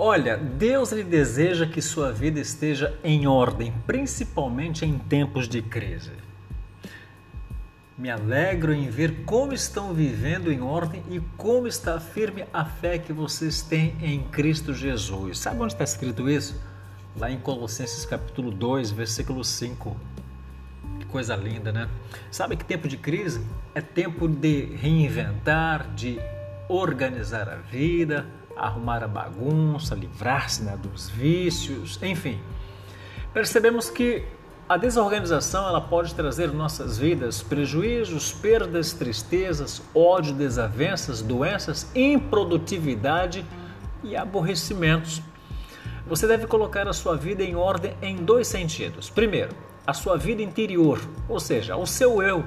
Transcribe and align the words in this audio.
Olha, 0.00 0.36
Deus 0.36 0.92
lhe 0.92 1.02
deseja 1.02 1.66
que 1.66 1.82
sua 1.82 2.12
vida 2.12 2.38
esteja 2.38 2.96
em 3.02 3.26
ordem, 3.26 3.74
principalmente 3.84 4.86
em 4.86 4.96
tempos 4.96 5.48
de 5.48 5.60
crise. 5.60 6.12
Me 7.96 8.08
alegro 8.08 8.72
em 8.72 8.88
ver 8.88 9.24
como 9.24 9.52
estão 9.52 9.92
vivendo 9.92 10.52
em 10.52 10.60
ordem 10.60 11.02
e 11.10 11.18
como 11.36 11.66
está 11.66 11.98
firme 11.98 12.44
a 12.52 12.64
fé 12.64 12.96
que 12.96 13.12
vocês 13.12 13.60
têm 13.60 13.96
em 14.00 14.22
Cristo 14.22 14.72
Jesus. 14.72 15.40
Sabe 15.40 15.62
onde 15.62 15.72
está 15.72 15.82
escrito 15.82 16.30
isso? 16.30 16.62
Lá 17.16 17.28
em 17.28 17.40
Colossenses 17.40 18.06
capítulo 18.06 18.52
2, 18.52 18.92
versículo 18.92 19.42
5. 19.42 19.96
Que 21.00 21.06
coisa 21.06 21.34
linda, 21.34 21.72
né? 21.72 21.88
Sabe 22.30 22.56
que 22.56 22.64
tempo 22.64 22.86
de 22.86 22.96
crise 22.96 23.44
é 23.74 23.80
tempo 23.80 24.28
de 24.28 24.76
reinventar, 24.76 25.92
de 25.96 26.20
organizar 26.68 27.48
a 27.48 27.56
vida, 27.56 28.24
arrumar 28.58 29.02
a 29.04 29.08
bagunça, 29.08 29.94
livrar-se 29.94 30.62
né, 30.62 30.76
dos 30.76 31.08
vícios, 31.08 31.98
enfim. 32.02 32.40
Percebemos 33.32 33.88
que 33.88 34.24
a 34.68 34.76
desorganização 34.76 35.66
ela 35.66 35.80
pode 35.80 36.14
trazer 36.14 36.50
em 36.50 36.54
nossas 36.54 36.98
vidas 36.98 37.40
prejuízos, 37.42 38.32
perdas, 38.32 38.92
tristezas, 38.92 39.80
ódio, 39.94 40.34
desavenças, 40.34 41.22
doenças, 41.22 41.90
improdutividade 41.94 43.46
e 44.02 44.14
aborrecimentos. 44.14 45.22
Você 46.06 46.26
deve 46.26 46.46
colocar 46.46 46.86
a 46.86 46.92
sua 46.92 47.16
vida 47.16 47.42
em 47.42 47.54
ordem 47.54 47.94
em 48.02 48.16
dois 48.16 48.46
sentidos. 48.46 49.08
Primeiro, 49.08 49.54
a 49.86 49.94
sua 49.94 50.18
vida 50.18 50.42
interior, 50.42 51.00
ou 51.28 51.40
seja, 51.40 51.76
o 51.76 51.86
seu 51.86 52.22
eu, 52.22 52.44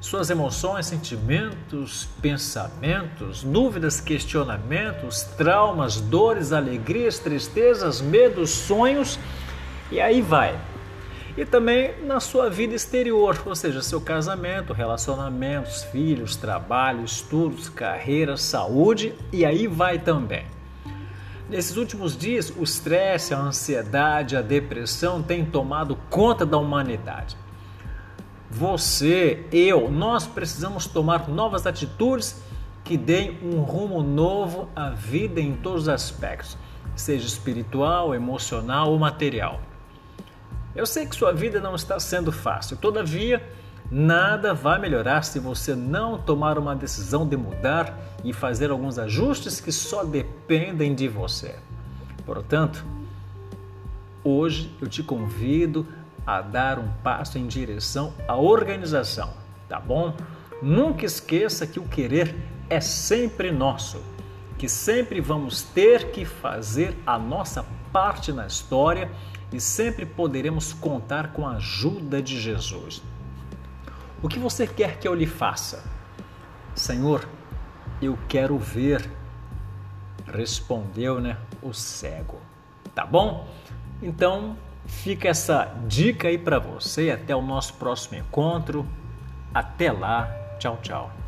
suas 0.00 0.30
emoções, 0.30 0.86
sentimentos, 0.86 2.08
pensamentos, 2.20 3.42
dúvidas, 3.42 4.00
questionamentos, 4.00 5.22
traumas, 5.36 6.00
dores, 6.00 6.52
alegrias, 6.52 7.18
tristezas, 7.18 8.00
medos, 8.00 8.50
sonhos 8.50 9.18
e 9.90 10.00
aí 10.00 10.20
vai 10.20 10.58
e 11.36 11.44
também 11.44 11.94
na 12.04 12.18
sua 12.18 12.48
vida 12.48 12.74
exterior, 12.74 13.40
ou 13.44 13.54
seja, 13.54 13.82
seu 13.82 14.00
casamento, 14.00 14.72
relacionamentos, 14.72 15.84
filhos, 15.84 16.34
trabalho, 16.34 17.04
estudos, 17.04 17.68
carreira, 17.68 18.36
saúde 18.36 19.14
e 19.32 19.44
aí 19.44 19.66
vai 19.66 19.98
também. 19.98 20.46
Nesses 21.48 21.76
últimos 21.76 22.16
dias, 22.16 22.50
o 22.56 22.64
estresse, 22.64 23.34
a 23.34 23.38
ansiedade, 23.38 24.34
a 24.34 24.42
depressão 24.42 25.22
têm 25.22 25.44
tomado 25.44 25.96
conta 26.10 26.44
da 26.44 26.56
humanidade. 26.56 27.36
Você, 28.56 29.44
eu, 29.52 29.90
nós 29.90 30.26
precisamos 30.26 30.86
tomar 30.86 31.28
novas 31.28 31.66
atitudes 31.66 32.40
que 32.82 32.96
deem 32.96 33.38
um 33.42 33.60
rumo 33.60 34.02
novo 34.02 34.70
à 34.74 34.88
vida 34.88 35.42
em 35.42 35.54
todos 35.54 35.82
os 35.82 35.88
aspectos, 35.90 36.56
seja 36.94 37.26
espiritual, 37.26 38.14
emocional 38.14 38.90
ou 38.90 38.98
material. 38.98 39.60
Eu 40.74 40.86
sei 40.86 41.04
que 41.04 41.14
sua 41.14 41.34
vida 41.34 41.60
não 41.60 41.74
está 41.74 42.00
sendo 42.00 42.32
fácil, 42.32 42.78
todavia, 42.78 43.46
nada 43.90 44.54
vai 44.54 44.80
melhorar 44.80 45.20
se 45.20 45.38
você 45.38 45.74
não 45.74 46.16
tomar 46.16 46.58
uma 46.58 46.74
decisão 46.74 47.28
de 47.28 47.36
mudar 47.36 47.94
e 48.24 48.32
fazer 48.32 48.70
alguns 48.70 48.98
ajustes 48.98 49.60
que 49.60 49.70
só 49.70 50.02
dependem 50.02 50.94
de 50.94 51.08
você. 51.08 51.56
Portanto, 52.24 52.82
hoje 54.24 54.74
eu 54.80 54.88
te 54.88 55.02
convido 55.02 55.86
a 56.26 56.40
dar 56.40 56.78
um 56.78 56.88
passo 57.04 57.38
em 57.38 57.46
direção 57.46 58.12
à 58.26 58.34
organização, 58.36 59.32
tá 59.68 59.78
bom? 59.78 60.14
Nunca 60.60 61.06
esqueça 61.06 61.66
que 61.66 61.78
o 61.78 61.86
querer 61.86 62.34
é 62.68 62.80
sempre 62.80 63.52
nosso, 63.52 64.02
que 64.58 64.68
sempre 64.68 65.20
vamos 65.20 65.62
ter 65.62 66.10
que 66.10 66.24
fazer 66.24 66.96
a 67.06 67.18
nossa 67.18 67.64
parte 67.92 68.32
na 68.32 68.46
história 68.46 69.10
e 69.52 69.60
sempre 69.60 70.04
poderemos 70.04 70.72
contar 70.72 71.32
com 71.32 71.46
a 71.46 71.52
ajuda 71.52 72.20
de 72.20 72.40
Jesus. 72.40 73.02
O 74.22 74.28
que 74.28 74.38
você 74.38 74.66
quer 74.66 74.98
que 74.98 75.06
eu 75.06 75.14
lhe 75.14 75.26
faça? 75.26 75.84
Senhor, 76.74 77.26
eu 78.02 78.18
quero 78.28 78.58
ver, 78.58 79.08
respondeu 80.26 81.20
né, 81.20 81.38
o 81.62 81.72
cego. 81.72 82.40
Tá 82.94 83.06
bom? 83.06 83.46
Então 84.02 84.56
fica 84.86 85.28
essa 85.28 85.72
dica 85.86 86.28
aí 86.28 86.38
para 86.38 86.58
você. 86.58 87.10
Até 87.10 87.34
o 87.34 87.42
nosso 87.42 87.74
próximo 87.74 88.18
encontro. 88.18 88.86
Até 89.52 89.92
lá. 89.92 90.28
Tchau, 90.58 90.78
tchau. 90.82 91.25